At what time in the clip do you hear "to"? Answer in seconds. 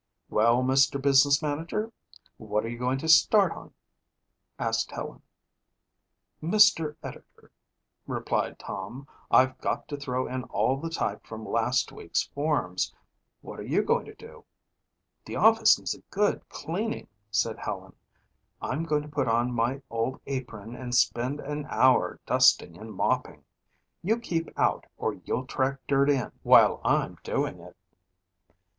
3.01-3.07, 9.89-9.97, 14.05-14.15, 19.03-19.07